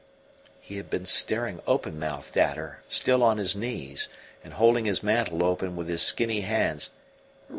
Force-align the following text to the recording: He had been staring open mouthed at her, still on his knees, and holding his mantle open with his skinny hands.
He 0.59 0.77
had 0.77 0.89
been 0.89 1.05
staring 1.05 1.61
open 1.67 1.99
mouthed 1.99 2.35
at 2.35 2.57
her, 2.57 2.81
still 2.87 3.21
on 3.21 3.37
his 3.37 3.55
knees, 3.55 4.07
and 4.43 4.53
holding 4.53 4.85
his 4.85 5.03
mantle 5.03 5.43
open 5.43 5.75
with 5.75 5.87
his 5.87 6.01
skinny 6.01 6.41
hands. 6.41 6.89